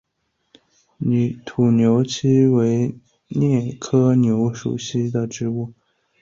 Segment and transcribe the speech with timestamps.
[1.45, 2.97] 土牛膝为
[3.29, 5.73] 苋科牛膝属的植物。